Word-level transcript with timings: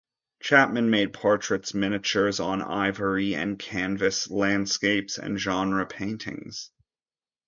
Chapman 0.41 0.89
made 0.89 1.13
portraits, 1.13 1.75
miniatures 1.75 2.39
on 2.39 2.63
ivory 2.63 3.35
and 3.35 3.59
canvas, 3.59 4.31
landscapes 4.31 5.19
and 5.19 5.39
genre 5.39 5.85
paintings. 5.85 6.71